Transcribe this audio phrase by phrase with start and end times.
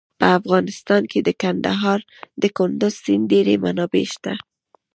[0.19, 1.19] په افغانستان کې
[2.41, 4.33] د کندز سیند ډېرې منابع شته.